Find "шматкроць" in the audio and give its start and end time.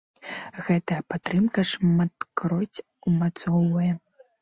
1.73-2.83